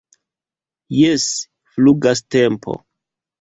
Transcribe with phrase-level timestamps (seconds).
[0.99, 1.25] Jes,
[1.75, 2.79] flugas tempo